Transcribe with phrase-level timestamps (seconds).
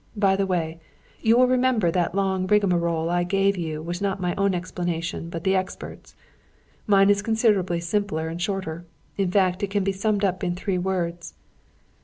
[0.17, 0.79] By the way,
[1.21, 5.29] you will remember that the long rigmarole I gave you was not my own explanation,
[5.29, 6.15] but the expert's?
[6.87, 8.87] Mine is considerably simpler and shorter.
[9.15, 11.35] In fact, it can be summed up in three words."